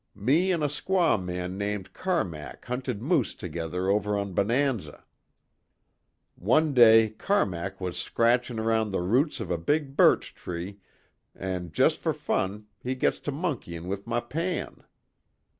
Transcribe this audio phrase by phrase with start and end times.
[0.15, 5.05] Me an' a squaw man named Carmack hunted moose together over on Bonanza.
[6.33, 10.79] One day Carmack was scratchin' around the roots of a big birch tree
[11.35, 14.83] an' just fer fun he gets to monkeyin' with my pan."